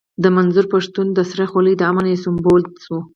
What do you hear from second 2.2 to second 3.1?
سيمبول شوه.